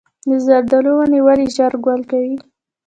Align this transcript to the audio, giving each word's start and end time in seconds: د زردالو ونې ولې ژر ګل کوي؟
د 0.29 0.31
زردالو 0.45 0.91
ونې 0.97 1.19
ولې 1.27 1.47
ژر 1.55 1.73
ګل 1.85 2.01
کوي؟ 2.11 2.35